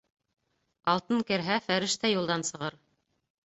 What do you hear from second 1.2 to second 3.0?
керһә, фәрештә юлдан сығыр.